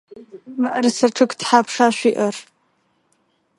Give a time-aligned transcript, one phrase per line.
[0.59, 2.35] Мыӏэрысэ чъыг тхьапша шъуиӏэр?